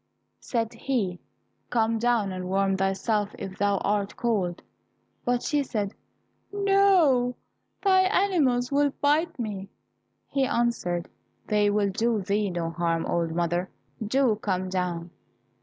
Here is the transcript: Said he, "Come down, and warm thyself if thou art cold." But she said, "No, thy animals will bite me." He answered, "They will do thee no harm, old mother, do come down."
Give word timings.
Said 0.39 0.73
he, 0.73 1.19
"Come 1.69 1.99
down, 1.99 2.31
and 2.31 2.49
warm 2.49 2.75
thyself 2.75 3.35
if 3.37 3.59
thou 3.59 3.77
art 3.83 4.15
cold." 4.17 4.63
But 5.25 5.43
she 5.43 5.61
said, 5.61 5.93
"No, 6.51 7.35
thy 7.83 8.01
animals 8.05 8.71
will 8.71 8.89
bite 8.99 9.37
me." 9.37 9.69
He 10.27 10.43
answered, 10.47 11.07
"They 11.45 11.69
will 11.69 11.91
do 11.91 12.19
thee 12.23 12.49
no 12.49 12.71
harm, 12.71 13.05
old 13.05 13.35
mother, 13.35 13.69
do 14.03 14.37
come 14.37 14.69
down." 14.69 15.11